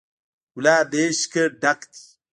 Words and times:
ګلاب 0.55 0.85
د 0.91 0.93
عشق 1.03 1.33
نه 1.37 1.43
ډک 1.61 1.79
دی. 1.91 2.01